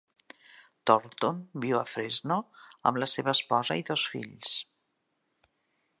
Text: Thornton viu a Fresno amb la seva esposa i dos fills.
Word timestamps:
Thornton 0.91 1.43
viu 1.65 1.77
a 1.81 1.83
Fresno 1.91 2.39
amb 2.91 2.99
la 3.03 3.11
seva 3.15 3.35
esposa 3.39 3.81
i 3.83 3.87
dos 3.91 4.07
fills. 4.15 4.59